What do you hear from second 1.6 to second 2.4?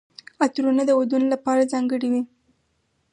ځانګړي وي.